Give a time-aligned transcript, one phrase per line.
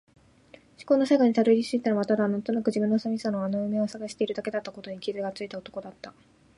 [0.79, 6.11] 思考の最後に辿り着いたのはただ、なんとなくの自分の寂しさの穴埋めを探しているだけだったことに気がついたことだった。